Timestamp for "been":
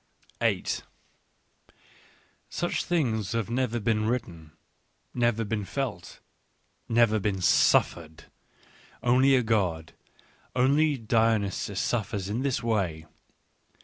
3.79-4.07, 5.45-5.63, 7.19-7.39